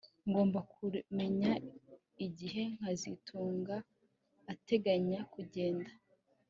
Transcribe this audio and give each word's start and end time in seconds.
Ngomba 0.29 0.59
kumenya 0.71 1.51
igihe 2.25 2.61
kazitunga 2.79 3.75
ateganya 4.53 5.19
kugenda 5.33 5.91